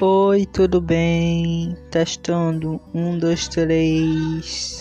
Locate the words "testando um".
1.90-3.18